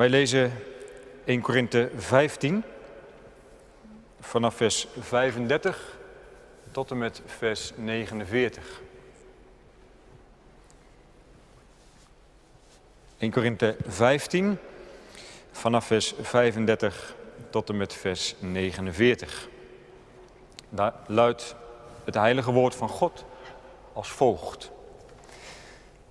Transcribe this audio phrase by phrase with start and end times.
[0.00, 0.52] Wij lezen
[1.24, 2.64] 1 Korinthe 15
[4.20, 5.96] vanaf vers 35
[6.70, 8.80] tot en met vers 49.
[13.18, 14.58] 1 Korinthe 15
[15.50, 17.14] vanaf vers 35
[17.50, 19.48] tot en met vers 49.
[20.68, 21.54] Daar luidt
[22.04, 23.24] het heilige woord van God
[23.92, 24.70] als volgt.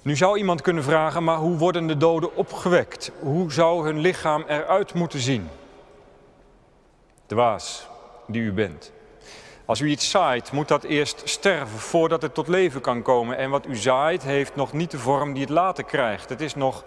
[0.02, 3.12] Nu zou iemand kunnen vragen, maar hoe worden de doden opgewekt?
[3.20, 5.50] Hoe zou hun lichaam eruit moeten zien?
[7.26, 7.88] Dwaas
[8.28, 8.92] die u bent.
[9.66, 13.38] Als u iets zaait, moet dat eerst sterven voordat het tot leven kan komen.
[13.38, 16.30] En wat u zaait, heeft nog niet de vorm die het later krijgt.
[16.30, 16.84] Het is nog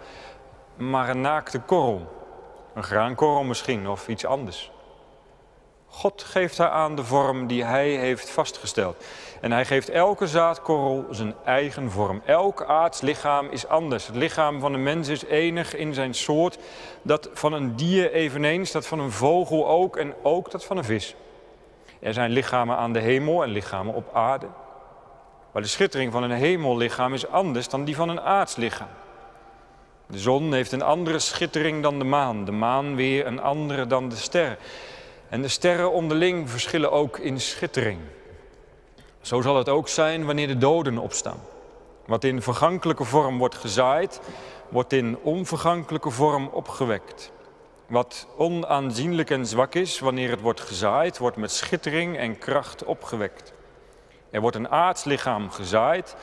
[0.77, 2.25] maar een naakte korrel.
[2.73, 4.71] Een graankorrel misschien, of iets anders.
[5.95, 9.03] God geeft haar aan de vorm die hij heeft vastgesteld.
[9.41, 12.21] En hij geeft elke zaadkorrel zijn eigen vorm.
[12.25, 14.07] Elk aards lichaam is anders.
[14.07, 16.57] Het lichaam van een mens is enig in zijn soort.
[17.01, 20.83] Dat van een dier eveneens, dat van een vogel ook en ook dat van een
[20.83, 21.15] vis.
[21.99, 24.47] Er zijn lichamen aan de hemel en lichamen op aarde.
[25.51, 28.89] Maar de schittering van een hemellichaam is anders dan die van een aardslichaam.
[30.05, 34.09] De zon heeft een andere schittering dan de maan, de maan weer een andere dan
[34.09, 34.57] de sterren.
[35.33, 37.99] En de sterren onderling verschillen ook in schittering.
[39.21, 41.39] Zo zal het ook zijn wanneer de doden opstaan.
[42.05, 44.21] Wat in vergankelijke vorm wordt gezaaid,
[44.69, 47.31] wordt in onvergankelijke vorm opgewekt.
[47.87, 53.53] Wat onaanzienlijk en zwak is, wanneer het wordt gezaaid, wordt met schittering en kracht opgewekt.
[54.29, 56.15] Er wordt een aardslichaam gezaaid,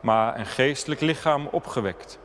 [0.00, 2.18] maar een geestelijk lichaam opgewekt.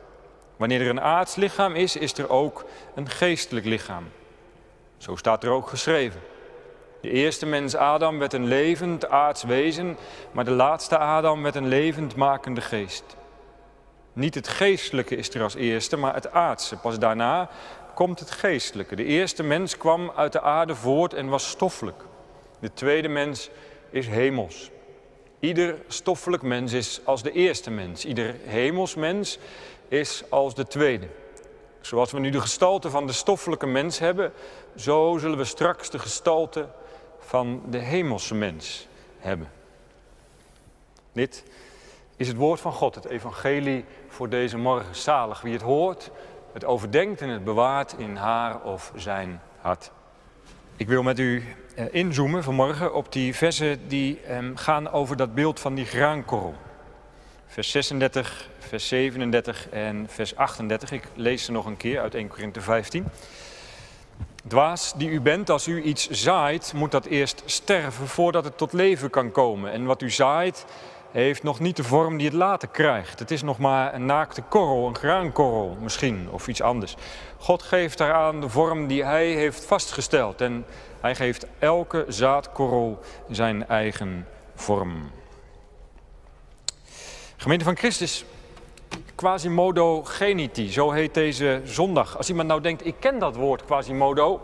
[0.56, 2.64] Wanneer er een aardslichaam is, is er ook
[2.94, 4.04] een geestelijk lichaam.
[4.96, 6.20] Zo staat er ook geschreven.
[7.04, 9.96] De eerste mens Adam werd een levend aards wezen,
[10.32, 13.04] maar de laatste Adam werd een levendmakende geest.
[14.12, 16.76] Niet het geestelijke is er als eerste, maar het aardse.
[16.76, 17.50] Pas daarna
[17.94, 18.96] komt het geestelijke.
[18.96, 22.02] De eerste mens kwam uit de aarde voort en was stoffelijk.
[22.60, 23.50] De tweede mens
[23.90, 24.70] is hemels.
[25.40, 28.04] Ieder stoffelijk mens is als de eerste mens.
[28.04, 29.38] Ieder hemelsmens
[29.88, 31.06] is als de tweede.
[31.80, 34.32] Zoals we nu de gestalte van de stoffelijke mens hebben,
[34.76, 36.66] zo zullen we straks de gestalte
[37.24, 39.48] van de hemelse mens hebben.
[41.12, 41.44] Dit
[42.16, 44.94] is het woord van God, het evangelie voor deze morgen.
[44.94, 46.10] Zalig wie het hoort,
[46.52, 49.90] het overdenkt en het bewaart in haar of zijn hart.
[50.76, 55.34] Ik wil met u eh, inzoomen vanmorgen op die versen die ehm, gaan over dat
[55.34, 56.54] beeld van die graankorrel.
[57.46, 60.92] Vers 36, vers 37 en vers 38.
[60.92, 63.06] Ik lees ze nog een keer uit 1 Korinthe 15.
[64.46, 68.72] Dwaas die u bent, als u iets zaait, moet dat eerst sterven voordat het tot
[68.72, 69.72] leven kan komen.
[69.72, 70.64] En wat u zaait,
[71.10, 73.18] heeft nog niet de vorm die het later krijgt.
[73.18, 76.96] Het is nog maar een naakte korrel, een graankorrel misschien, of iets anders.
[77.38, 80.40] God geeft daaraan de vorm die hij heeft vastgesteld.
[80.40, 80.66] En
[81.00, 83.00] hij geeft elke zaadkorrel
[83.30, 85.10] zijn eigen vorm.
[87.36, 88.24] Gemeente van Christus,
[89.14, 92.16] Quasimodo geniti, zo heet deze zondag.
[92.16, 94.40] Als iemand nou denkt, ik ken dat woord Quasimodo,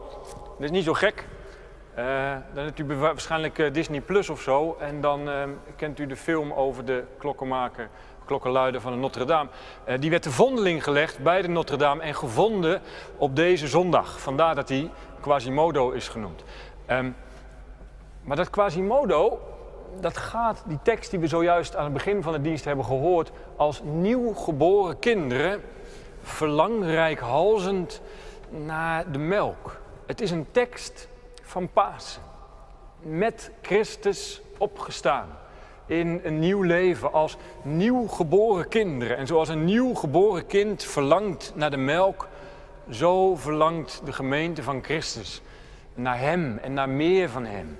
[0.58, 1.26] dat is niet zo gek.
[1.98, 2.04] Uh,
[2.54, 4.76] dan hebt u waarschijnlijk uh, Disney Plus of zo.
[4.80, 5.42] En dan uh,
[5.76, 7.88] kent u de film over de klokkenmaker,
[8.24, 9.48] klokkenluider van de Notre Dame.
[9.98, 12.82] die werd de vondeling gelegd bij de Notre Dame en gevonden
[13.16, 14.20] op deze zondag.
[14.20, 16.44] Vandaar dat hij Quasimodo is genoemd.
[16.90, 17.16] Um,
[18.22, 19.40] maar dat Quasimodo,
[20.00, 23.30] dat gaat, die tekst die we zojuist aan het begin van de dienst hebben gehoord,
[23.56, 25.60] als nieuw geboren kinderen,
[26.22, 28.00] verlangrijkhalzend
[28.50, 29.80] naar de melk.
[30.06, 31.08] Het is een tekst
[31.42, 32.22] van Pasen.
[33.00, 35.28] Met Christus opgestaan.
[35.86, 39.16] In een nieuw leven als nieuw geboren kinderen.
[39.16, 42.28] En zoals een nieuw geboren kind verlangt naar de melk,
[42.90, 45.42] zo verlangt de gemeente van Christus
[45.94, 47.78] naar Hem en naar meer van Hem.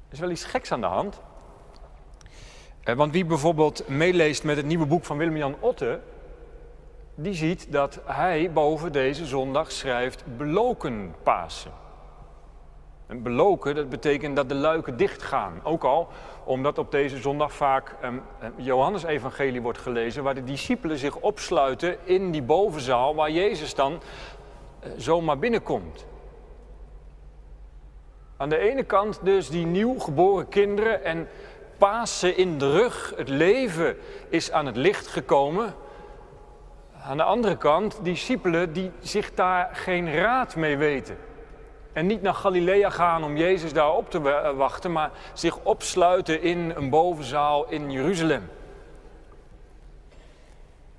[0.00, 1.20] Er is wel iets geks aan de hand.
[2.82, 6.00] Eh, want wie bijvoorbeeld meeleest met het nieuwe boek van Willem-Jan Otte,
[7.14, 11.72] die ziet dat hij boven deze zondag schrijft beloken Pasen.
[13.06, 15.60] En beloken, dat betekent dat de luiken dichtgaan.
[15.62, 16.08] Ook al
[16.44, 18.22] omdat op deze zondag vaak um,
[18.56, 23.92] Johannes evangelie wordt gelezen, waar de discipelen zich opsluiten in die bovenzaal waar Jezus dan
[23.92, 26.06] uh, zomaar binnenkomt.
[28.42, 31.28] Aan de ene kant dus die nieuw geboren kinderen en
[31.78, 33.12] Pasen in de rug.
[33.16, 33.96] Het leven
[34.28, 35.74] is aan het licht gekomen.
[37.04, 41.16] Aan de andere kant, discipelen die zich daar geen raad mee weten.
[41.92, 44.20] En niet naar Galilea gaan om Jezus daar op te
[44.56, 48.48] wachten, maar zich opsluiten in een bovenzaal in Jeruzalem.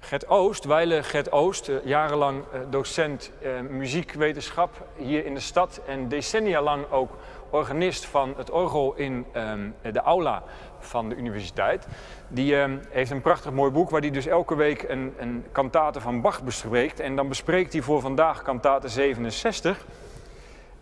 [0.03, 3.31] Gert Oost, Weile Gert Oost, eh, jarenlang eh, docent
[3.69, 7.17] muziekwetenschap hier in de stad en decennia lang ook
[7.49, 10.43] organist van het orgel in ehm, de aula
[10.79, 11.87] van de universiteit.
[12.27, 16.01] Die ehm, heeft een prachtig mooi boek waar hij dus elke week een, een kantate
[16.01, 16.99] van Bach bespreekt.
[16.99, 19.85] En dan bespreekt hij voor vandaag kantate 67.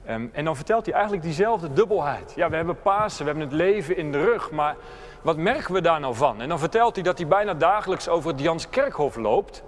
[0.06, 2.33] Ehm, en dan vertelt hij eigenlijk diezelfde dubbelheid.
[2.36, 4.75] Ja, we hebben Pasen, we hebben het leven in de rug, maar
[5.21, 6.42] wat merken we daar nou van?
[6.42, 9.63] En dan vertelt hij dat hij bijna dagelijks over het Janskerkhof loopt.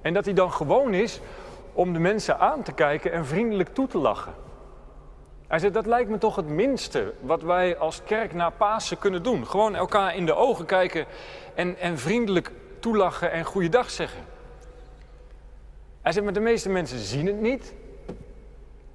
[0.00, 1.20] En dat hij dan gewoon is
[1.72, 4.34] om de mensen aan te kijken en vriendelijk toe te lachen.
[5.46, 9.22] Hij zegt, dat lijkt me toch het minste wat wij als kerk na Pasen kunnen
[9.22, 9.46] doen.
[9.46, 11.06] Gewoon elkaar in de ogen kijken
[11.54, 12.50] en, en vriendelijk
[12.80, 14.22] toelachen en goeiedag zeggen.
[16.02, 17.74] Hij zegt, maar de meeste mensen zien het niet.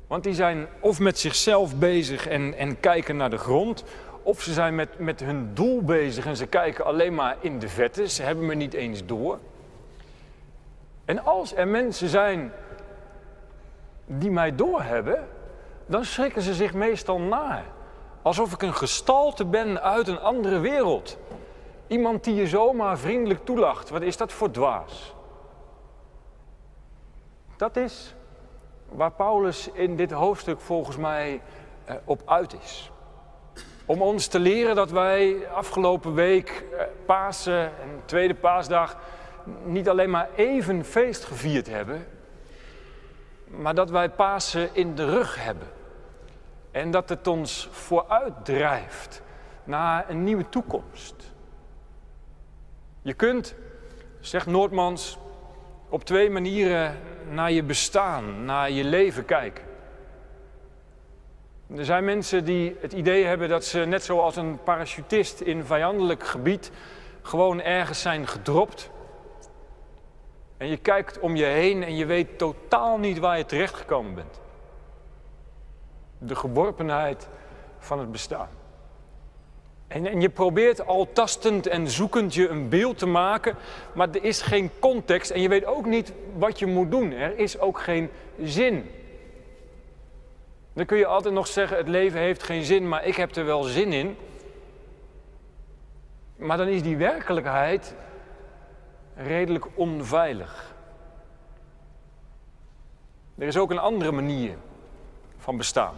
[0.10, 3.84] Want die zijn of met zichzelf bezig en, en kijken naar de grond,
[4.24, 7.70] of ze zijn met, met hun doel bezig en ze kijken alleen maar in de
[7.70, 8.08] vette.
[8.08, 9.40] Ze hebben me niet eens door.
[11.06, 12.52] En als er mensen zijn
[14.06, 15.28] die mij doorhebben,
[15.86, 17.64] dan schrikken ze zich meestal na.
[18.22, 21.18] Alsof ik een gestalte ben uit een andere wereld.
[21.88, 23.90] Iemand die je zomaar vriendelijk toelacht.
[23.90, 25.16] Wat is dat voor dwaas?
[27.58, 28.16] Dat is
[28.92, 31.42] waar Paulus in dit hoofdstuk volgens mij
[31.86, 32.92] eh, op uit is.
[33.86, 38.98] Om ons te leren dat wij afgelopen week, eh, Pasen en tweede paasdag,
[39.64, 42.08] niet alleen maar even feest gevierd hebben,
[43.46, 45.68] maar dat wij Pasen in de rug hebben.
[46.72, 49.22] En dat het ons vooruit drijft
[49.64, 51.32] naar een nieuwe toekomst.
[53.02, 53.56] Je kunt,
[54.20, 55.18] zegt Noordmans,
[55.90, 56.98] op twee manieren
[57.30, 59.64] naar je bestaan, naar je leven kijken.
[61.76, 66.24] Er zijn mensen die het idee hebben dat ze net zoals een parachutist in vijandelijk
[66.24, 66.72] gebied
[67.22, 68.90] gewoon ergens zijn gedropt.
[70.58, 74.42] En je kijkt om je heen en je weet totaal niet waar je terechtgekomen bent.
[76.18, 77.28] De geworpenheid
[77.80, 78.59] van het bestaan.
[79.90, 83.56] En, en, je probeert al tastend en zoekend je een beeld te maken,
[83.94, 87.12] maar er is geen context en je weet ook niet wat je moet doen.
[87.12, 88.10] Er is ook geen
[88.44, 88.92] zin.
[90.74, 93.46] Dan kun je altijd nog zeggen, het leven heeft geen zin, maar ik heb er
[93.46, 94.18] wel zin in.
[96.36, 97.96] Maar dan is die werkelijkheid
[99.16, 100.76] redelijk onveilig.
[103.38, 104.56] Er is ook een andere manier
[105.38, 105.96] van bestaan.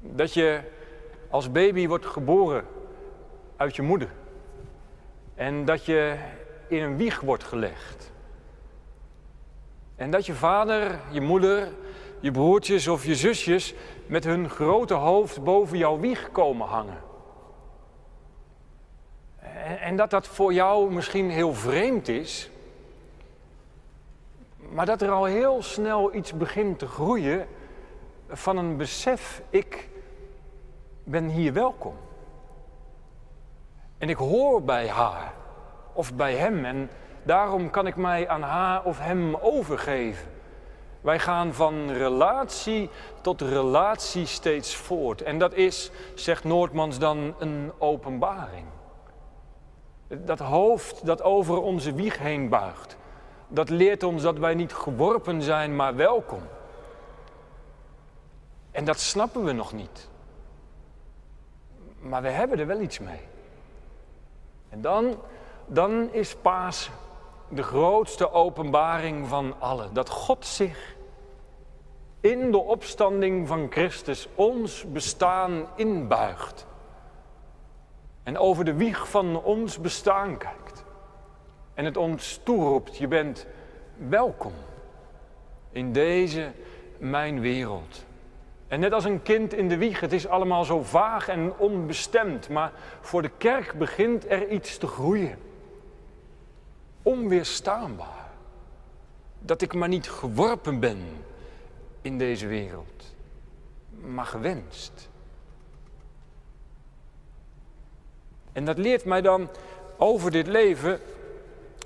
[0.00, 0.60] Dat je
[1.32, 2.64] als baby wordt geboren
[3.56, 4.08] uit je moeder.
[5.34, 6.16] En dat je
[6.68, 8.12] in een wieg wordt gelegd.
[9.96, 11.68] En dat je vader, je moeder,
[12.20, 13.74] je broertjes of je zusjes
[14.06, 17.02] met hun grote hoofd boven jouw wieg komen hangen.
[19.80, 22.50] En, dat dat voor jou misschien heel vreemd is,
[24.56, 27.46] maar dat er al heel snel iets begint te groeien
[28.28, 29.90] van een besef, ik
[31.04, 31.94] ben hier welkom.
[33.98, 35.32] En ik hoor bij haar
[35.92, 36.90] of bij hem en
[37.22, 40.30] daarom kan ik mij aan haar of hem overgeven.
[41.00, 42.90] Wij gaan van relatie
[43.20, 45.22] tot relatie steeds voort.
[45.22, 48.66] En dat is, zegt Noordmans dan, een openbaring.
[50.08, 52.96] Dat hoofd dat over onze wieg heen buigt,
[53.48, 56.42] dat leert ons dat wij niet geworpen zijn, maar welkom.
[58.70, 60.10] En dat snappen we nog niet.
[62.02, 63.20] Maar we hebben er wel iets mee.
[64.68, 65.16] En dan,
[65.66, 66.90] dan is Paas
[67.48, 69.88] de grootste openbaring van alle.
[69.92, 70.96] Dat God zich
[72.20, 76.66] in de opstanding van Christus ons bestaan inbuigt.
[78.22, 80.84] En over de wieg van ons bestaan kijkt.
[81.74, 83.46] En het ons toeroept, je bent
[83.96, 84.52] welkom
[85.70, 86.52] in deze
[86.98, 88.04] mijn wereld.
[88.72, 92.48] En net als een kind in de wieg, het is allemaal zo vaag en onbestemd,
[92.48, 95.38] maar voor de kerk begint er iets te groeien.
[97.02, 98.30] Onweerstaanbaar.
[99.38, 100.98] Dat ik maar niet geworpen ben
[102.02, 103.14] in deze wereld,
[104.00, 105.08] maar gewenst.
[108.52, 109.48] En dat leert mij dan
[109.96, 111.00] over dit leven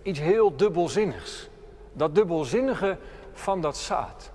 [0.03, 1.49] iets heel dubbelzinnigs.
[1.93, 2.99] Dat dubbelzinnige
[3.33, 4.35] van dat zaad.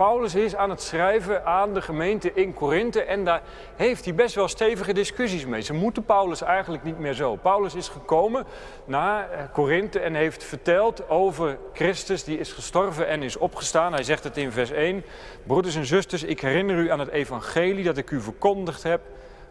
[0.00, 3.42] Paulus is aan het schrijven aan de gemeente in Korinthe en daar
[3.76, 5.60] heeft hij best wel stevige discussies mee.
[5.60, 7.36] Ze moeten Paulus eigenlijk niet meer zo.
[7.36, 8.46] Paulus is gekomen
[8.84, 13.92] naar eh, Korinthe en heeft verteld over Christus die is gestorven en is opgestaan.
[13.92, 15.04] Hij zegt het in vers 1.
[15.46, 19.00] Broeders en zusters, ik herinner u aan het evangelie dat ik u verkondigd heb,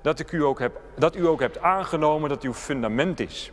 [0.02, 3.52] dat, ik u, ook heb, dat u ook hebt aangenomen dat uw fundament is.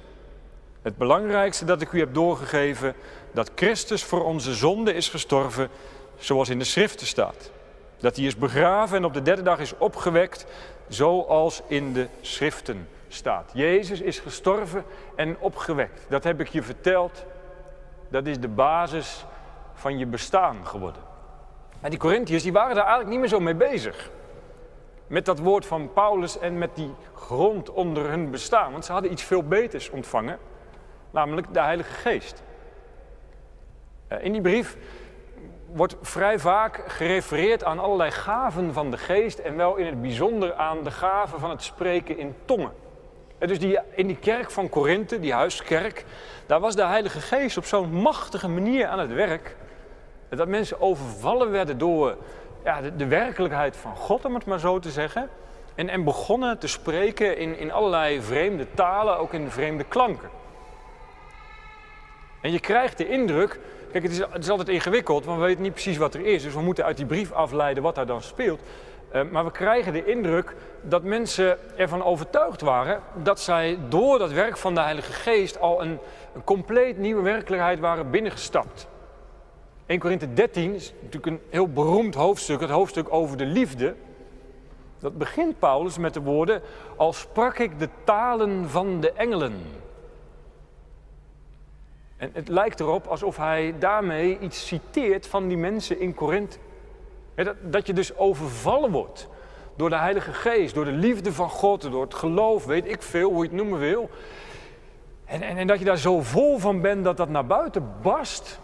[0.83, 2.95] Het belangrijkste dat ik u heb doorgegeven,
[3.33, 5.69] dat Christus voor onze zonde is gestorven,
[6.17, 7.51] zoals in de schriften staat.
[7.99, 10.47] Dat hij is begraven en op de derde dag is opgewekt,
[10.89, 13.51] zoals in de schriften staat.
[13.55, 14.85] Jezus is gestorven
[15.17, 16.07] en opgewekt.
[16.09, 17.25] Dat heb ik je verteld.
[18.09, 19.25] Dat is de basis
[19.75, 21.03] van je bestaan geworden.
[21.81, 24.11] En die Corinthiërs die waren daar eigenlijk niet meer zo mee bezig.
[25.07, 28.73] Met dat woord van Paulus en met die grond onder hun bestaan.
[28.73, 30.39] Want ze hadden iets veel beters ontvangen,
[31.11, 32.43] namelijk de Heilige Geest.
[34.09, 34.77] Eh, in die brief
[35.73, 40.55] wordt vrij vaak gerefereerd aan allerlei gaven van de geest en wel in het bijzonder
[40.55, 42.73] aan de gaven van het spreken in tongen.
[43.39, 46.05] En dus die, in die kerk van Korinthe, die huiskerk,
[46.47, 49.57] daar was de Heilige Geest op zo'n machtige manier aan het werk.
[50.29, 52.17] Dat mensen overvallen werden door
[52.65, 55.29] ja, de, de, werkelijkheid van God, om het maar zo te zeggen.
[55.75, 60.31] En, en begonnen te spreken in, in allerlei vreemde talen, ook in vreemde klanken.
[62.41, 63.59] En je krijgt de indruk,
[64.01, 66.43] kijk het is, het is altijd ingewikkeld, want we weten niet precies wat er is.
[66.43, 68.61] Dus we moeten uit die brief afleiden wat daar dan speelt.
[69.15, 74.33] Uh, maar we krijgen de indruk dat mensen ervan overtuigd waren dat zij door dat
[74.33, 75.99] werk van de Heilige Geest al een,
[76.35, 78.89] een compleet nieuwe werkelijkheid waren binnengestapt.
[79.87, 83.95] 1 Korinthe 13 is natuurlijk een heel beroemd hoofdstuk, het hoofdstuk over de liefde.
[84.99, 86.63] Dat begint Paulus met de woorden,
[86.97, 89.61] al sprak ik de talen van de engelen.
[92.17, 96.59] En het lijkt erop alsof hij daarmee iets citeert van die mensen in Korinthe.
[97.35, 99.29] Dat, dat je dus overvallen wordt
[99.77, 103.31] door de Heilige Geest, door de liefde van God, door het geloof, weet ik veel,
[103.31, 104.11] hoe je het noemen wil.
[105.25, 108.61] En, en, en dat je daar zo vol van bent dat dat naar buiten barst.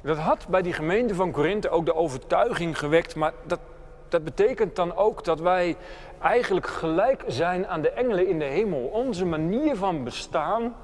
[0.00, 3.60] Dat had bij die gemeente van Korinthe ook de overtuiging gewekt, maar dat,
[4.08, 5.76] dat betekent dan ook dat wij
[6.20, 8.80] eigenlijk gelijk zijn aan de engelen in de hemel.
[8.80, 10.74] Onze manier van bestaan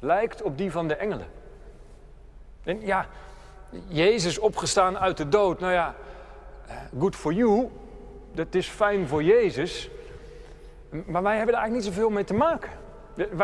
[0.00, 1.26] lijkt op die van de engelen.
[2.64, 3.06] En ja,
[3.86, 5.94] Jezus opgestaan uit de dood, nou ja,
[6.98, 7.68] good for you,
[8.32, 9.90] dat is fijn voor Jezus,
[10.90, 12.70] maar wij hebben er eigenlijk niet zoveel mee te maken.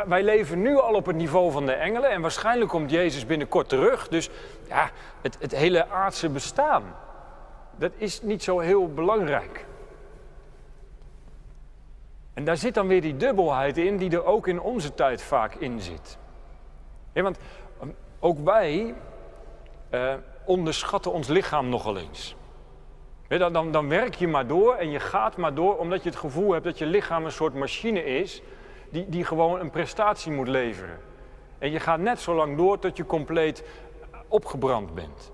[0.06, 3.68] Wij leven nu al op het niveau van de engelen en waarschijnlijk komt Jezus binnenkort
[3.68, 4.08] terug.
[4.08, 4.30] Dus
[4.68, 4.90] ja,
[5.22, 6.82] het, het hele aardse bestaan,
[7.76, 9.64] dat is niet zo heel belangrijk.
[12.34, 15.54] En daar zit dan weer die dubbelheid in die er ook in onze tijd vaak
[15.54, 16.18] in zit.
[17.22, 17.38] Want
[17.80, 17.88] ehm,
[18.20, 18.94] ook wij
[19.90, 22.36] uh, onderschatten ons lichaam nogal eens.
[23.28, 26.18] dan, dan, dan werk je maar door en je gaat maar door omdat je het
[26.18, 28.42] gevoel hebt dat je lichaam een soort machine is
[28.90, 30.98] die, die gewoon een prestatie moet leveren.
[31.58, 33.64] En je gaat net zo lang door tot je compleet
[34.28, 35.32] opgebrand bent.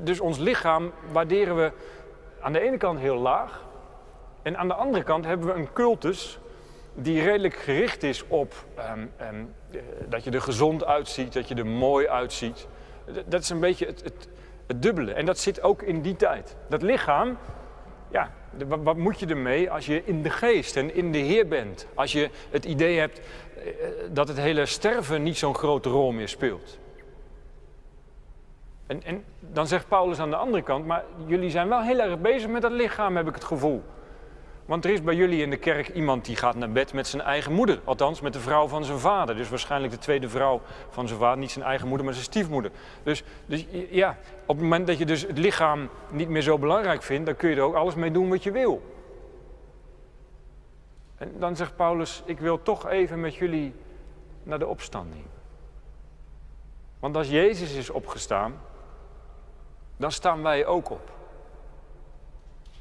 [0.00, 1.72] Dus ons lichaam waarderen we
[2.40, 3.66] aan de ene kant heel laag.
[4.42, 6.38] En aan de andere kant hebben we een cultus
[7.02, 9.54] die redelijk gericht is op um, um,
[10.08, 12.66] dat je er gezond uitziet, dat je er mooi uitziet.
[13.26, 14.02] Dat is een beetje het,
[14.66, 15.12] het, dubbele.
[15.12, 16.56] En dat zit ook in die tijd.
[16.68, 17.38] Dat lichaam,
[18.10, 18.30] ja,
[18.66, 21.86] wat moet je ermee als je in de geest en in de Heer bent?
[21.94, 23.64] Als je het idee hebt eh,
[24.10, 26.78] dat het hele sterven niet zo'n grote rol meer speelt.
[28.86, 32.18] En, en dan zegt Paulus aan de andere kant, maar jullie zijn wel heel erg
[32.18, 33.82] bezig met dat lichaam, heb ik het gevoel.
[34.68, 37.22] Want er is bij jullie in de kerk iemand die gaat naar bed met zijn
[37.22, 37.80] eigen moeder.
[37.84, 39.36] Althans, met de vrouw van zijn vader.
[39.36, 40.60] Dus waarschijnlijk de tweede vrouw
[40.90, 41.38] van zijn vader.
[41.38, 42.70] Niet zijn eigen moeder, maar zijn stiefmoeder.
[43.02, 47.02] Dus, dus ja, op het moment dat je dus het lichaam niet meer zo belangrijk
[47.02, 48.82] vindt, dan kun je er ook alles mee doen wat je wil.
[51.16, 53.74] En dan zegt Paulus, ik wil toch even met jullie
[54.42, 55.24] naar de opstanding.
[56.98, 58.60] Want als Jezus is opgestaan,
[59.96, 61.17] dan staan wij ook op.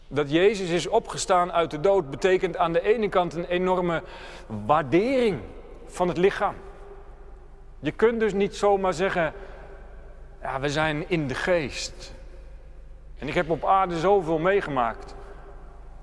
[0.07, 4.03] Dat Jezus is opgestaan uit de dood betekent aan de ene kant een enorme
[4.65, 5.39] waardering
[5.85, 6.55] van het lichaam.
[7.79, 9.33] Je kunt dus niet zomaar zeggen,
[10.41, 12.15] ja, we zijn in de geest.
[13.17, 15.15] En ik heb op aarde zoveel meegemaakt.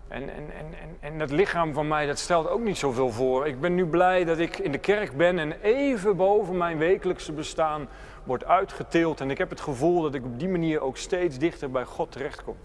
[0.09, 3.47] En, en, en, en, dat lichaam van mij, dat stelt ook niet zoveel voor.
[3.47, 7.33] Ik ben nu blij dat ik in de kerk ben en even boven mijn wekelijkse
[7.33, 7.89] bestaan
[8.25, 9.21] wordt uitgeteeld.
[9.21, 12.13] En ik heb het gevoel dat ik op die manier ook steeds dichter bij God
[12.13, 12.57] terechtkom.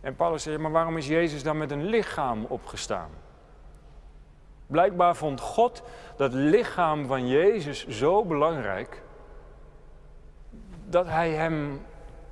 [0.00, 3.10] En Paulus zegt, maar waarom is Jezus dan met een lichaam opgestaan?
[4.66, 5.82] Blijkbaar vond God
[6.16, 9.02] dat lichaam van Jezus zo belangrijk
[10.86, 11.80] dat hij hem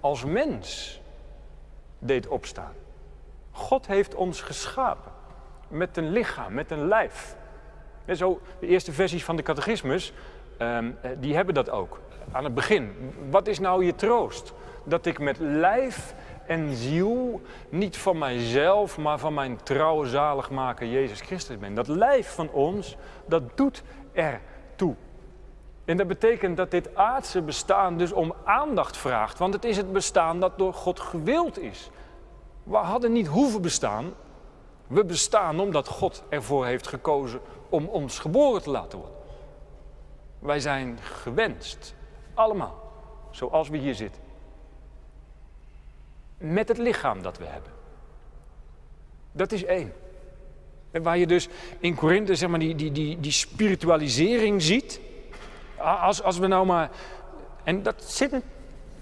[0.01, 1.01] als mens
[1.99, 2.73] deed opstaan.
[3.51, 5.13] God heeft ons geschapen
[5.69, 7.37] met een lichaam, met een lijf.
[8.05, 10.13] En zo, de eerste versies van de catechismus,
[10.57, 12.01] ehm, eh, die hebben dat ook.
[12.33, 13.13] Aan het begin.
[13.31, 14.53] Wat is nou je troost?
[14.85, 16.15] Dat ik met lijf
[16.47, 21.75] en ziel niet van mijzelf, maar van mijn trouwe zaligmaker Jezus Christus ben.
[21.75, 24.41] Dat lijf van ons, dat doet er
[24.77, 24.95] toe.
[25.85, 29.93] En dat betekent dat dit aardse bestaan dus om aandacht vraagt, want het is het
[29.93, 31.91] bestaan dat door God gewild is.
[32.63, 34.15] We hadden niet hoeven bestaan,
[34.87, 39.17] we bestaan omdat God ervoor heeft gekozen om ons geboren te laten worden.
[40.39, 41.95] Wij zijn gewenst,
[42.35, 42.83] allemaal,
[43.31, 44.26] zoals we hier zitten.
[46.39, 47.73] Met het lichaam dat we hebben.
[49.33, 49.93] Dat is één.
[50.91, 55.01] En waar je dus in Korinthe zeg maar, die, die, die, die spiritualisering ziet.
[55.77, 56.91] Als, als we nou maar.
[57.65, 58.31] En dat zit.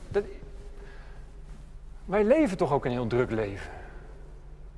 [0.09, 0.25] Dat,
[2.05, 3.71] wij leven toch ook een heel druk leven.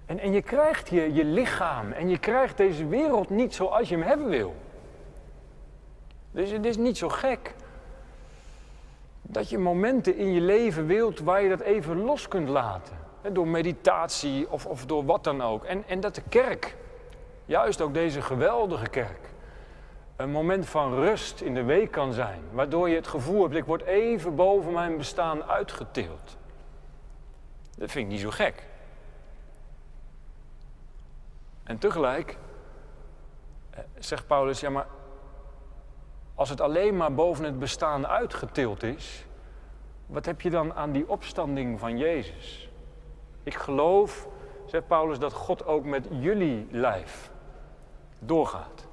[0.07, 3.95] En, en je krijgt je, je lichaam en je krijgt deze wereld niet zoals je
[3.95, 4.55] hem hebben wil.
[6.31, 7.55] Dus het is niet zo gek
[9.29, 12.97] dat je momenten in je leven wilt waar je dat even los kunt laten.
[13.33, 15.65] Door meditatie of, of door wat dan ook.
[15.65, 16.77] En, en dat de kerk,
[17.45, 19.21] juist ook deze geweldige kerk,
[20.17, 22.41] een moment van rust in de week kan zijn.
[22.53, 26.37] Waardoor je het gevoel hebt, ik word even boven mijn bestaan uitgetild.
[27.77, 28.63] Dat vind ik niet zo gek.
[31.65, 32.37] En tegelijk
[33.71, 34.87] eh, zegt Paulus, ja maar
[36.37, 39.25] als het alleen maar boven het bestaan uitgetild is,
[40.07, 42.71] wat heb je dan aan die opstanding van Jezus?
[43.43, 44.29] Ik geloof,
[44.67, 47.31] zegt Paulus, dat God ook met jullie lijf
[48.19, 48.87] doorgaat.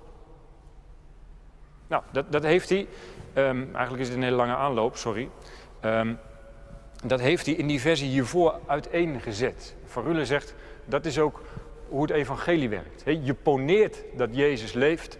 [1.87, 2.87] Nou, dat, dat heeft hij,
[3.35, 5.29] um, eigenlijk is het een hele lange aanloop, sorry.
[5.81, 6.19] Um,
[7.05, 9.75] dat heeft hij in die versie hiervoor uiteengezet.
[9.85, 11.41] Van zegt, dat is ook
[11.89, 13.03] hoe het evangelie werkt.
[13.05, 15.17] Je poneert dat Jezus leeft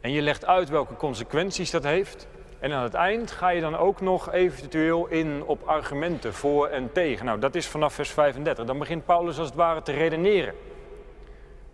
[0.00, 2.26] en je legt uit welke consequenties dat heeft.
[2.58, 6.92] En aan het eind ga je dan ook nog eventueel in op argumenten voor en
[6.92, 7.24] tegen.
[7.26, 8.64] Nou, dat is vanaf vers 35.
[8.64, 10.54] Dan begint Paulus als het ware te redeneren.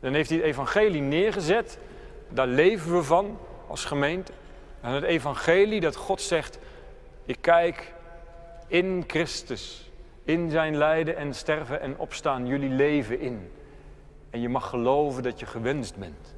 [0.00, 1.78] Dan heeft hij het evangelie neergezet.
[2.28, 4.32] Daar leven we van als gemeente.
[4.80, 6.58] En het evangelie dat God zegt,
[7.24, 7.92] ik kijk
[8.66, 9.90] in Christus,
[10.24, 13.50] in zijn lijden en sterven en opstaan, jullie leven in.
[14.30, 16.33] En je mag geloven dat je gewenst bent.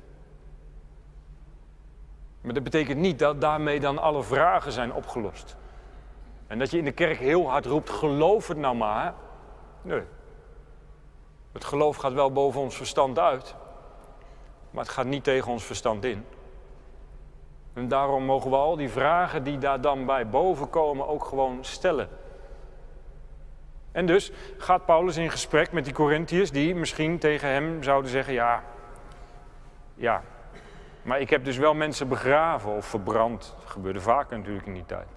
[2.47, 5.57] Maar dat betekent niet dat daarmee dan alle vragen zijn opgelost.
[6.47, 9.15] En dat je in de kerk heel hard roept, geloof het nou maar.
[9.83, 10.03] Nee.
[11.53, 13.55] Het geloof gaat wel boven ons verstand uit.
[14.71, 16.25] Maar het gaat niet tegen ons verstand in.
[17.73, 21.59] En daarom mogen we al die vragen die daar dan bij boven komen ook gewoon
[21.61, 22.09] stellen.
[23.93, 28.35] En dus gaat Paulus in gesprek met die Corinthiërs die misschien tegen hem zouden zeggen:
[28.35, 28.63] Ja,
[29.95, 30.23] ja,
[31.07, 33.55] maar ik heb dus wel mensen begraven of verbrand.
[33.61, 35.09] Dat gebeurde vaker natuurlijk in die tijd.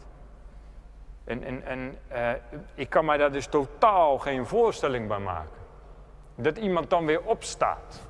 [1.23, 2.29] En, en, en uh,
[2.73, 5.57] ik kan mij daar dus totaal geen voorstelling bij maken.
[6.35, 8.01] Dat iemand dan weer opstaat.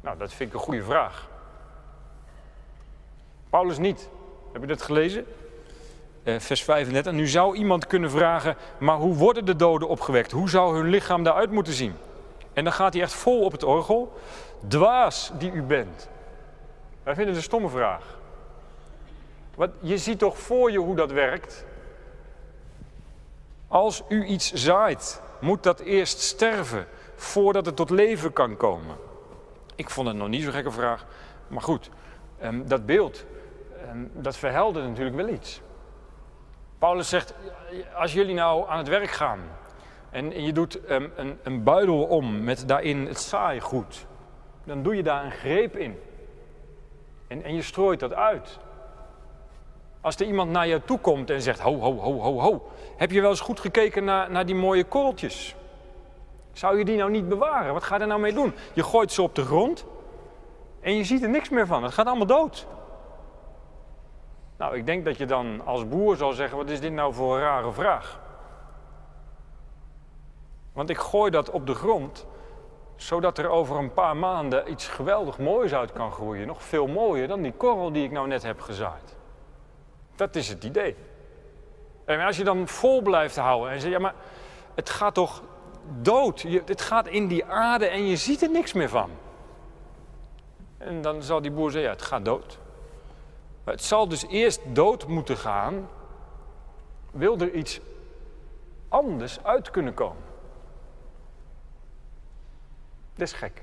[0.00, 1.28] Nou, dat vind ik een goede vraag.
[3.50, 4.08] Paulus niet.
[4.52, 5.26] Heb je dat gelezen?
[6.22, 7.12] Eh, vers 35.
[7.12, 10.30] Nu zou iemand kunnen vragen, maar hoe worden de doden opgewekt?
[10.30, 11.94] Hoe zou hun lichaam daaruit moeten zien?
[12.52, 14.12] En dan gaat hij echt vol op het orgel.
[14.68, 16.12] Dwaas die u bent.
[17.04, 18.18] Wij vinden het een stomme vraag.
[19.54, 21.64] Want je ziet toch voor je hoe dat werkt?
[23.68, 26.86] Als u iets zaait, moet dat eerst sterven
[27.16, 28.96] voordat het tot leven kan komen.
[29.74, 31.06] Ik vond het nog niet zo'n gekke vraag.
[31.48, 31.90] Maar goed,
[32.38, 33.24] ehm, dat beeld,
[33.86, 35.60] ehm, dat verheldert natuurlijk wel iets.
[36.78, 37.34] Paulus zegt,
[37.94, 39.40] als jullie nou aan het werk gaan
[40.10, 44.06] en, je doet um, een, een buidel om met daarin het saaigoed,
[44.64, 45.98] dan doe je daar een greep in.
[47.26, 48.58] En, en je strooit dat uit.
[50.00, 53.10] Als er iemand naar je toe komt en zegt, ho, ho, ho, ho, ho, heb
[53.10, 55.54] je wel eens goed gekeken naar, naar die mooie korreltjes?
[56.52, 57.72] Zou je die nou niet bewaren?
[57.72, 58.54] Wat ga je er nou mee doen?
[58.72, 59.86] Je gooit ze op de grond
[60.80, 61.82] en je ziet er niks meer van.
[61.82, 62.66] Het gaat allemaal dood.
[64.56, 67.36] Nou, ik denk dat je dan als boer zal zeggen: wat is dit nou voor
[67.36, 68.20] een rare vraag?
[70.72, 72.26] Want ik gooi dat op de grond,
[72.96, 76.46] zodat er over een paar maanden iets geweldig moois uit kan groeien.
[76.46, 79.16] Nog veel mooier dan die korrel die ik nou net heb gezaaid.
[80.16, 80.96] Dat is het idee.
[82.04, 84.14] En als je dan vol blijft houden en zegt: ja, maar
[84.74, 85.42] het gaat toch
[86.00, 86.40] dood?
[86.40, 89.10] Je, het gaat in die aarde en je ziet er niks meer van.
[90.78, 92.58] En dan zal die boer zeggen: ja, het gaat dood.
[93.64, 95.88] Maar het zal dus eerst dood moeten gaan,
[97.10, 97.80] wil er iets
[98.88, 100.33] anders uit kunnen komen.
[103.14, 103.62] Dat is gek.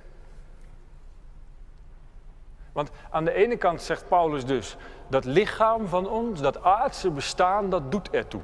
[2.72, 4.76] Want aan de ene kant zegt Paulus dus,
[5.08, 8.42] dat lichaam van ons, dat aardse bestaan, dat doet ertoe.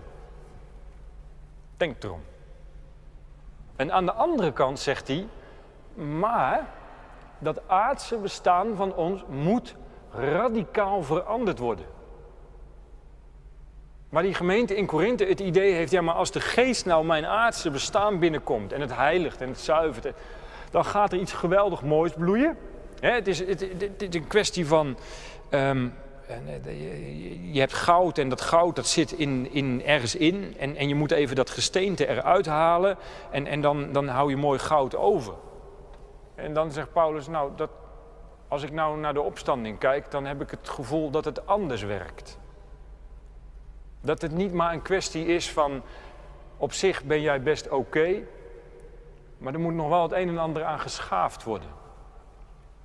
[1.78, 2.24] Denk erom.
[3.76, 5.28] En aan de andere kant zegt hij,
[5.94, 6.68] maar
[7.40, 9.76] dat aardse bestaan van ons moet
[10.12, 11.86] radicaal veranderd worden.
[14.10, 17.26] Maar die gemeente in Korinthe het idee heeft, ja maar als de geest nou mijn
[17.26, 20.14] aardse bestaan binnenkomt en het heiligt en het zuivert,
[20.72, 22.58] dan gaat er iets geweldig moois bloeien.
[23.00, 23.62] het, is, het,
[23.98, 24.98] is een kwestie van,
[25.52, 25.94] um,
[27.52, 30.96] je hebt goud en dat goud dat zit in, in, ergens in en, en je
[30.96, 32.98] moet even dat gesteente eruit halen
[33.32, 35.34] en, en dan, dan hou je mooi goud over.
[36.36, 37.70] En dan zegt Paulus, nou, dat,
[38.48, 41.84] als ik nou naar de opstanding kijk, dan heb ik het gevoel dat het anders
[41.84, 42.40] werkt.
[44.02, 45.82] Dat het niet maar een kwestie is van,
[46.58, 48.24] op zich ben jij best oké,
[49.38, 51.70] maar er moet nog wel het een en ander aan geschaafd worden.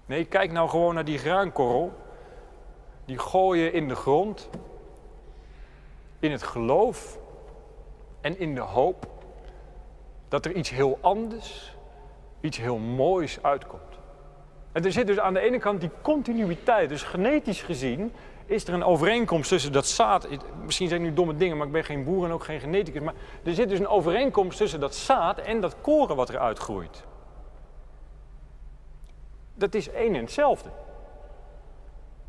[0.07, 1.93] Nee, kijk nou gewoon naar die graankorrel.
[3.05, 4.51] Die gooi je in de grond,
[6.19, 7.19] in het geloof
[8.21, 9.07] en in de hoop
[10.29, 11.77] dat er iets heel anders,
[12.41, 13.99] iets heel moois uitkomt.
[14.73, 18.12] En er zit dus aan de ene kant die continuïteit, dus genetisch gezien
[18.46, 20.28] is er een overeenkomst tussen dat zaad.
[20.64, 23.00] Misschien zijn nu domme dingen, maar ik ben geen boer en ook geen geneticus.
[23.00, 27.05] Maar er zit dus een overeenkomst tussen dat zaad en dat koren wat eruit groeit.
[29.55, 30.70] Dat is één en hetzelfde.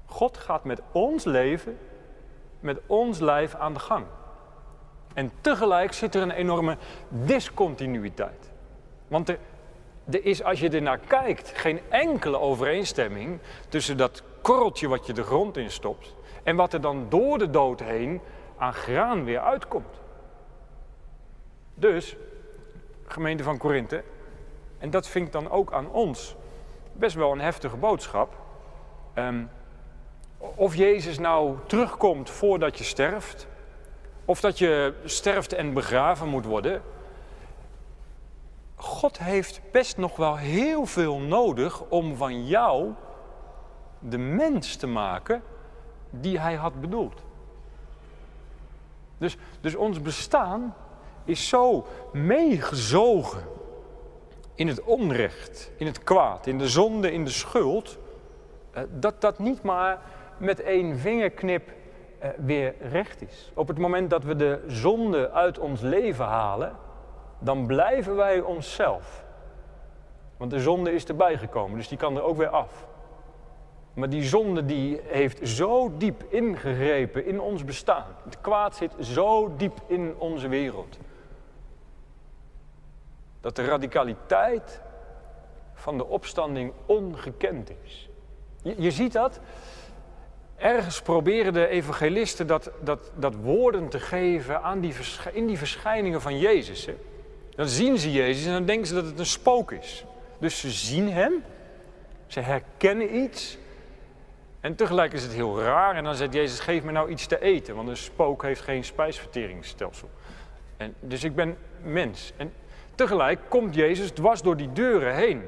[0.05, 1.77] God gaat met ons leven,
[2.59, 4.05] met ons lijf aan de gang.
[5.13, 6.77] En tegelijk zit er een enorme
[7.09, 8.51] discontinuïteit.
[9.07, 9.37] Want er,
[10.09, 15.13] er is, als je er naar kijkt, geen enkele overeenstemming tussen dat korreltje wat je
[15.13, 18.21] de grond in stopt en wat er dan door de dood heen
[18.57, 20.01] aan graan weer uitkomt.
[21.73, 22.15] Dus,
[23.05, 24.03] gemeente van Korinthe,
[24.77, 26.35] en dat vind ik dan ook aan ons
[26.93, 28.33] best wel een heftige boodschap.
[29.15, 29.49] Um,
[30.37, 33.47] of Jezus nou terugkomt voordat je sterft,
[34.25, 36.81] of dat je sterft en begraven moet worden.
[38.75, 42.93] God heeft best nog wel heel veel nodig om van jou
[44.09, 45.41] de mens te maken
[46.09, 47.21] die hij had bedoeld.
[49.17, 50.75] Dus, dus ons bestaan
[51.25, 53.43] is zo meegezogen
[54.55, 57.97] in het onrecht, in het kwaad, in de zonde, in de schuld,
[58.71, 60.01] eh, dat dat niet maar
[60.37, 61.71] met één vingerknip
[62.19, 63.51] eh, weer recht is.
[63.53, 66.75] Op het moment dat we de zonde uit ons leven halen,
[67.39, 69.23] dan blijven wij onszelf.
[70.37, 72.87] Want de zonde is erbij gekomen, dus die kan er ook weer af.
[73.93, 78.05] Maar die zonde die heeft zo diep ingegrepen in ons bestaan.
[78.23, 80.97] Het kwaad zit zo diep in onze wereld.
[83.41, 84.81] Dat de radicaliteit
[85.73, 88.09] van de opstanding ongekend is.
[88.61, 89.39] Je, ziet dat.
[90.55, 94.93] Ergens proberen de evangelisten dat, dat, dat woorden te geven aan die
[95.33, 96.85] in die verschijningen van Jezus.
[96.85, 96.95] Hè.
[97.55, 100.05] Dan zien ze Jezus en dan denken ze dat het een spook is.
[100.39, 101.43] Dus ze zien hem,
[102.27, 103.57] ze herkennen iets
[104.63, 105.95] en tegelijk is het heel raar.
[105.95, 107.75] En dan zegt Jezus, geef me nou iets te eten.
[107.75, 110.09] Want een spook heeft geen spijsverteringsstelsel.
[110.77, 112.33] En, dus ik ben mens.
[112.37, 112.53] En
[112.95, 115.43] tegelijk komt Jezus dwars door die deuren heen.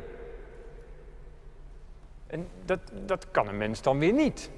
[2.27, 4.49] En dat, dat kan een mens dan weer niet.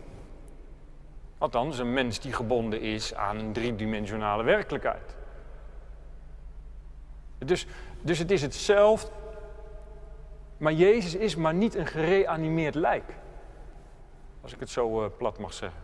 [1.37, 5.15] Althans, een mens die gebonden is aan een driedimensionale werkelijkheid.
[7.37, 7.67] Dus,
[8.01, 9.11] dus het is hetzelfde.
[10.57, 13.13] Maar Jezus is maar niet een gereanimeerd lijk.
[14.47, 15.81] Als ik het zo uh, plat mag zeggen.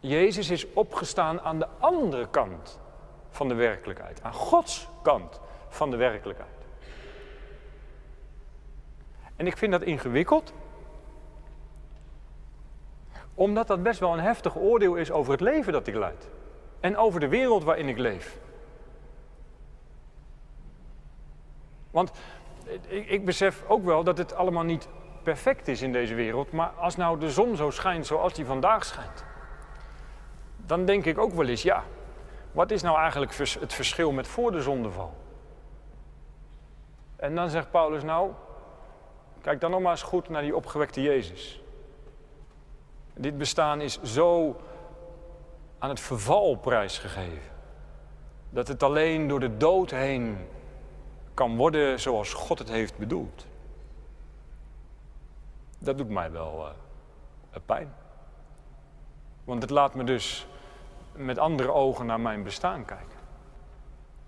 [0.00, 2.80] Jezus is opgestaan aan de andere kant
[3.30, 4.22] van de werkelijkheid.
[4.22, 6.66] Aan Gods kant van de werkelijkheid.
[9.36, 10.52] En ik vind dat ingewikkeld.
[13.34, 16.28] Omdat dat best wel een heftig oordeel is over het leven dat ik leid.
[16.80, 18.38] En over de wereld waarin ik leef.
[21.90, 22.12] Want
[22.86, 24.88] ik, ik besef ook wel dat het allemaal niet
[25.22, 28.84] perfect is in deze wereld, maar als nou de zon zo schijnt zoals die vandaag
[28.84, 29.24] schijnt,
[30.56, 31.84] dan denk ik ook wel eens, ja,
[32.52, 35.14] wat is nou eigenlijk het verschil met voor de zondeval?
[37.16, 38.30] En dan zegt Paulus, nou,
[39.40, 41.62] kijk dan nog maar eens goed naar die opgewekte Jezus.
[43.14, 44.56] Dit bestaan is zo
[45.78, 47.50] aan het verval prijsgegeven.
[48.50, 50.38] Dat het alleen door de dood heen
[51.34, 53.46] kan worden zoals God het heeft bedoeld
[55.84, 56.66] dat doet mij wel
[57.54, 57.94] uh, pijn.
[59.44, 60.46] Want het laat me dus
[61.12, 63.18] met andere ogen naar mijn bestaan kijken.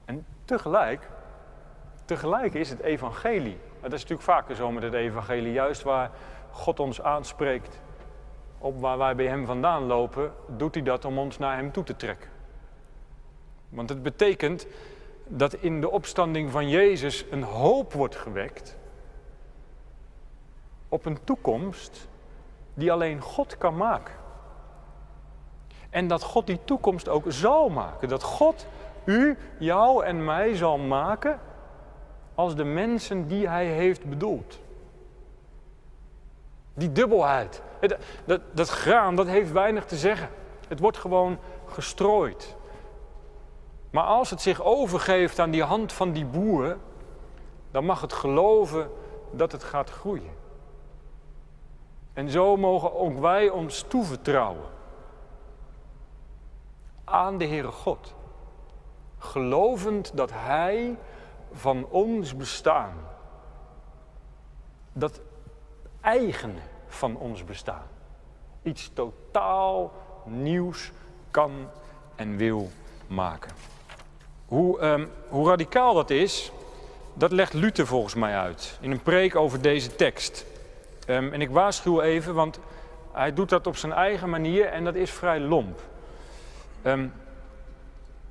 [0.04, 1.08] En tegelijk,
[2.04, 3.58] tegelijk is het evangelie.
[3.80, 5.52] Dat is natuurlijk vaker zo met het evangelie.
[5.52, 6.10] Juist waar
[6.50, 7.80] God ons aanspreekt,
[8.58, 11.84] op waar wij bij Hem vandaan lopen, doet Hij dat om ons naar Hem toe
[11.84, 12.30] te trekken.
[13.68, 14.66] Want het betekent
[15.26, 18.78] dat in de opstanding van Jezus een hoop wordt gewekt
[20.94, 22.08] op een toekomst
[22.74, 24.14] die alleen God kan maken.
[25.90, 28.08] En dat God die toekomst ook zal maken.
[28.08, 28.66] Dat God
[29.04, 31.40] u, jou en mij zal maken
[32.34, 34.60] als de mensen die Hij heeft bedoeld.
[36.74, 37.62] Die dubbelheid.
[37.80, 40.28] Dat, dat, dat graan, dat heeft weinig te zeggen.
[40.68, 42.56] Het wordt gewoon gestrooid.
[43.90, 46.76] Maar als het zich overgeeft aan die hand van die boer,
[47.70, 48.90] dan mag het geloven
[49.30, 50.42] dat het gaat groeien.
[52.14, 54.68] En zo mogen ook wij ons toevertrouwen
[57.04, 58.14] aan de Heere God.
[59.18, 60.98] Gelovend dat Hij
[61.52, 62.94] van ons bestaan,
[64.92, 65.20] dat
[66.00, 67.86] eigene van ons bestaan,
[68.62, 69.92] iets totaal
[70.24, 70.92] nieuws
[71.30, 71.68] kan
[72.14, 72.70] en wil
[73.06, 73.50] maken.
[74.46, 76.52] Hoe, um, hoe radicaal dat is,
[77.14, 80.46] dat legt Luther volgens mij uit in een preek over deze tekst.
[81.08, 82.58] Um, en ik waarschuw even, want
[83.12, 85.80] hij doet dat op zijn eigen manier en dat is vrij lomp.
[86.82, 87.12] Um,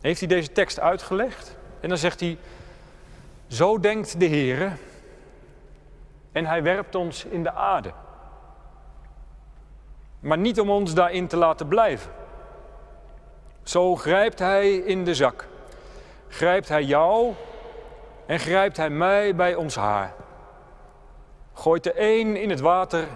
[0.02, 2.38] heeft hij deze tekst uitgelegd en dan zegt hij,
[3.48, 4.78] zo denkt de Heer
[6.32, 7.92] en hij werpt ons in de aarde.
[10.20, 12.12] Maar niet om ons daarin te laten blijven.
[13.64, 15.48] Zo grijpt hij in de zak.
[16.28, 17.34] Grijpt hij jou
[18.26, 20.14] en grijpt hij mij bij ons haar.
[21.54, 23.08] Gooit de een in het water,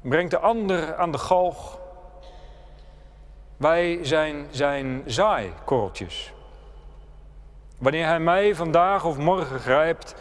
[0.00, 1.78] brengt de ander aan de galg.
[3.56, 6.32] Wij zijn zijn zaaikorreltjes.
[7.78, 10.14] Wanneer hij mij vandaag of morgen grijpt,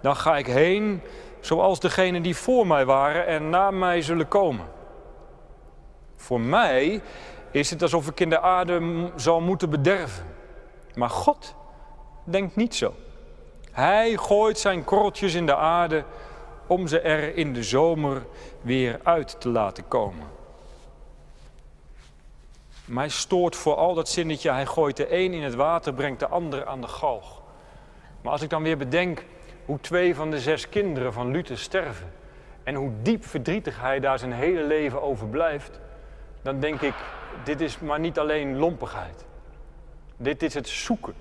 [0.00, 1.02] dan ga ik heen
[1.40, 4.66] zoals degenen die voor mij waren en na mij zullen komen.
[6.16, 7.02] Voor mij
[7.50, 10.24] is het alsof ik in de aarde zal moeten bederven.
[10.94, 11.54] Maar God
[12.24, 12.94] denkt niet zo.
[13.76, 16.04] Hij gooit zijn korreltjes in de aarde
[16.66, 18.26] om ze er in de zomer
[18.60, 20.26] weer uit te laten komen.
[22.84, 26.66] Mij stoort vooral dat zinnetje, hij gooit de een in het water, brengt de ander
[26.66, 27.42] aan de galg.
[28.22, 29.24] Maar als ik dan weer bedenk
[29.64, 32.12] hoe twee van de zes kinderen van Luther sterven
[32.62, 35.80] en hoe diep verdrietig hij daar zijn hele leven over blijft,
[36.42, 36.94] dan denk ik,
[37.44, 39.24] dit is maar niet alleen lompigheid.
[40.16, 41.14] Dit is het zoeken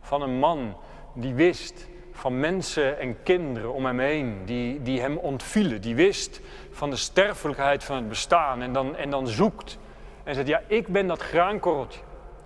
[0.00, 0.76] van een man
[1.20, 6.40] die wist van mensen en kinderen om hem heen, die, die hem ontvielen, die wist
[6.70, 9.78] van de sterfelijkheid van het bestaan en dan, en dan zoekt
[10.24, 12.00] en zegt, ja, ik ben dat graankorreltje.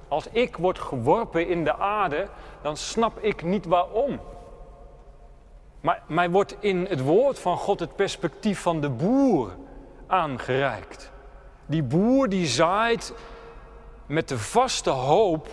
[0.08, 2.28] Als ik word geworpen in de aarde,
[2.62, 4.20] dan snap ik niet waarom.
[5.80, 9.50] Maar mij wordt in het woord van God het perspectief van de boer
[10.06, 11.12] aangereikt.
[11.66, 13.14] Die boer die zaait
[14.06, 15.48] met de vaste hoop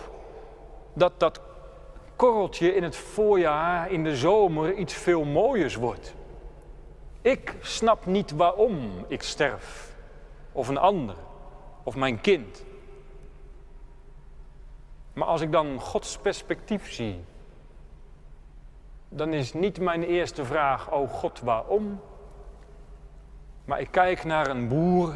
[0.94, 1.40] dat dat
[2.20, 6.14] korreltje in het voorjaar, in de zomer, iets veel mooiers wordt.
[7.22, 9.94] Ik snap niet waarom ik sterf,
[10.52, 11.14] of een ander,
[11.82, 12.64] of mijn kind.
[15.12, 17.24] Maar als ik dan Gods perspectief zie,
[19.08, 22.00] dan is niet mijn eerste vraag, oh God, waarom?
[23.64, 25.14] Maar ik kijk naar een boer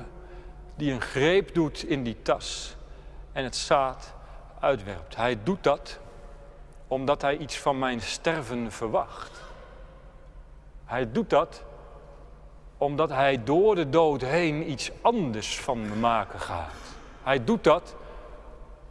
[0.75, 2.77] die een greep doet in die tas
[3.33, 4.15] en het zaad
[4.61, 5.17] uitwerpt.
[5.17, 6.03] Hij doet dat
[6.95, 9.43] omdat hij iets van mijn sterven verwacht.
[10.85, 11.65] Hij doet dat
[12.79, 16.97] omdat hij door de dood heen iets anders van me maken gaat.
[17.23, 17.97] Hij doet dat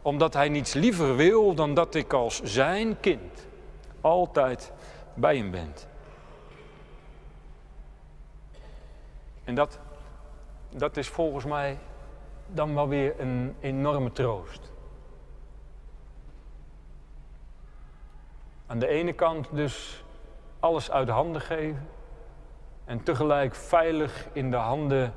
[0.02, 3.46] omdat hij niets liever wil dan dat ik als zijn kind
[4.00, 4.72] altijd
[5.14, 5.74] bij hem ben.
[9.44, 9.78] En dat,
[10.76, 11.78] dat is volgens mij
[12.46, 14.73] dan wel weer een enorme troost.
[18.66, 20.04] Aan de ene kant dus
[20.60, 21.88] alles uit handen geven
[22.84, 25.14] en tegelijk veilig in de handen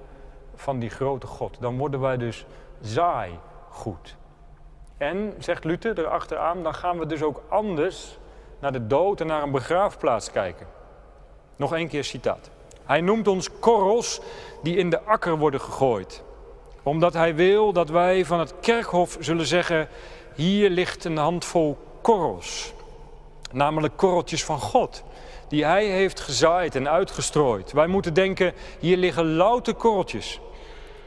[0.56, 1.58] van die grote God.
[1.60, 2.46] Dan worden wij dus
[2.82, 4.16] zaai goed.
[4.98, 8.18] En, zegt Luther erachteraan, dan gaan we dus ook anders
[8.60, 10.68] naar de dood en naar een begraafplaats kijken.
[11.56, 12.50] Nog één keer citaat.
[12.84, 14.22] Hij noemt ons korrels
[14.64, 16.24] die in de akker worden gegooid.
[16.84, 19.88] Omdat hij wil dat wij van het kerkhof zullen zeggen:
[20.36, 22.74] hier ligt een handvol korrels.
[23.52, 25.04] Namelijk korreltjes van God,
[25.48, 27.72] die hij heeft gezaaid en uitgestrooid.
[27.72, 30.40] Wij moeten denken: hier liggen louter korreltjes.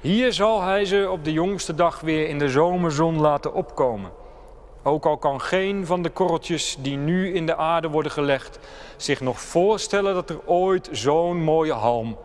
[0.00, 4.10] Hier zal hij ze op de jongste dag weer in de zomerzon laten opkomen.
[4.82, 8.58] Ook al kan geen van de korreltjes die nu in de aarde worden gelegd
[8.96, 12.18] zich nog voorstellen dat er ooit zo'n mooie halm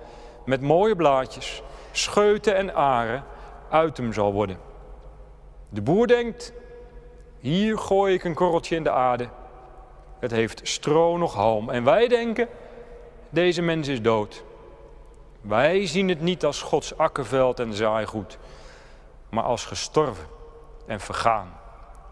[0.45, 3.23] met mooie blaadjes, scheuten en aren
[3.69, 4.57] uit hem zal worden.
[5.69, 6.53] De boer denkt,
[7.39, 9.27] Hier gooi ik een korreltje in de aarde.
[10.19, 11.69] Het heeft stro nog halm.
[11.69, 12.47] En wij denken,
[13.29, 14.43] deze mens is dood.
[15.41, 18.37] Wij zien het niet als Gods akkerveld en zaaigoed,
[19.29, 20.27] maar als gestorven
[20.85, 21.53] en vergaan.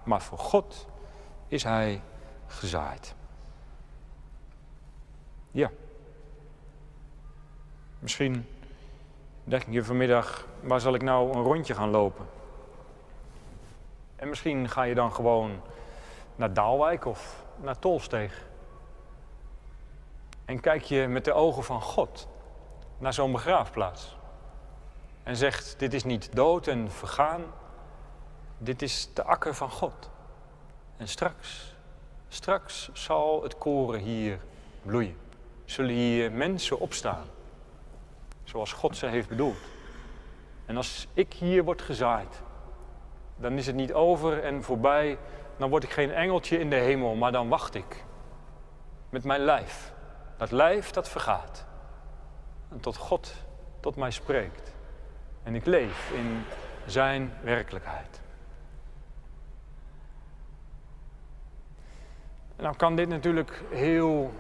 [0.03, 0.87] Maar voor God
[1.47, 2.01] is hij
[2.47, 3.15] gezaaid.
[5.51, 5.71] Ja.
[7.99, 8.45] Misschien
[9.43, 12.25] denk je vanmiddag, waar zal ik nou een rondje gaan lopen?
[14.15, 15.61] En misschien ga je dan gewoon
[16.35, 18.45] naar Daalwijk of naar Tolsteeg.
[20.45, 22.27] En kijk je met de ogen van God
[22.97, 24.17] naar zo'n begraafplaats.
[25.23, 27.43] En zegt, dit is niet dood en vergaan,
[28.57, 30.09] dit is de akker van God.
[30.97, 31.75] En straks,
[32.27, 34.39] straks zal het koren hier
[34.81, 35.17] bloeien.
[35.65, 37.25] Zullen hier mensen opstaan,
[38.43, 39.57] zoals God ze heeft bedoeld.
[40.65, 42.41] En als ik hier word gezaaid,
[43.35, 45.17] dan is het niet over en voorbij.
[45.57, 48.03] Dan word ik geen engeltje in de hemel, maar dan wacht ik.
[49.09, 49.93] Met mijn lijf.
[50.37, 51.65] Dat lijf dat vergaat.
[52.71, 53.33] En tot God
[53.79, 54.73] tot mij spreekt.
[55.43, 56.43] En ik leef in
[56.85, 58.21] zijn werkelijkheid.
[62.57, 64.33] Nou kan dit natuurlijk heel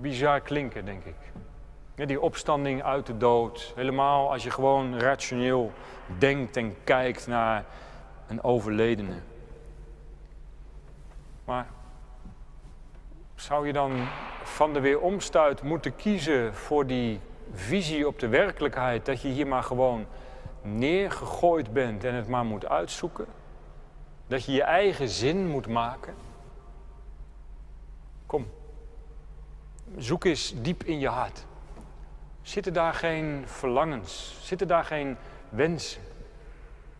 [0.00, 1.16] bizar klinken, denk ik.
[2.06, 3.72] die opstanding uit de dood.
[3.76, 5.72] Helemaal als je gewoon rationeel
[6.18, 7.64] denkt en kijkt naar
[8.26, 9.14] een overledene.
[11.44, 11.66] Maar
[13.34, 14.06] zou je dan
[14.42, 17.20] van de weeromstuit moeten kiezen voor die
[17.52, 20.06] visie op de werkelijkheid, dat je hier maar gewoon
[20.62, 23.26] neergegooid bent en het maar moet uitzoeken?
[24.26, 26.14] Dat je je eigen zin moet maken?
[28.26, 28.46] Kom,
[29.96, 31.46] zoek eens diep in je hart.
[32.42, 34.38] Zitten daar geen verlangens?
[34.40, 35.16] Zitten daar geen
[35.48, 36.02] wensen?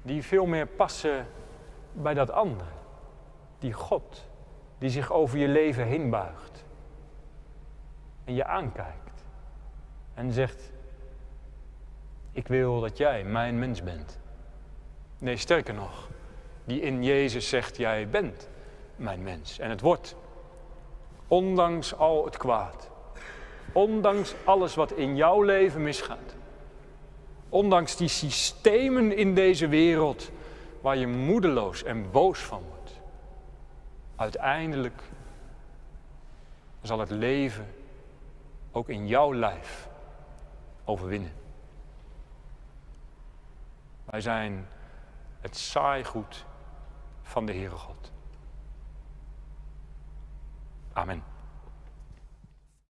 [0.05, 1.27] die veel meer passen
[1.93, 2.71] bij dat andere.
[3.59, 4.27] Die God,
[4.85, 6.65] die zich over je leven heen buigt.
[8.25, 9.25] En je aankijkt.
[10.15, 10.73] En zegt,
[12.33, 14.19] ik wil dat jij mijn mens bent.
[15.19, 16.09] Nee, sterker nog,
[16.65, 18.49] die in Jezus zegt, jij bent
[18.97, 19.59] mijn mens.
[19.59, 20.17] En het wordt,
[21.29, 22.91] ondanks al het kwaad,
[23.73, 26.35] ondanks alles wat in jouw leven misgaat,
[27.49, 30.31] Ondanks die systemen in deze wereld
[30.81, 32.74] waar je moedeloos en boos van wordt.
[34.17, 35.03] Uiteindelijk
[36.83, 37.75] zal het leven
[38.73, 39.89] ook in jouw lijf
[40.85, 41.33] overwinnen.
[44.05, 44.67] Wij zijn
[45.41, 46.45] het saaigoed
[47.23, 48.13] van de Heere God.
[50.93, 51.34] Amen.